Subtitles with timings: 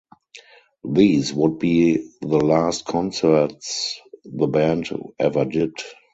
[0.93, 4.89] These would be the last concerts the band
[5.19, 5.73] ever did.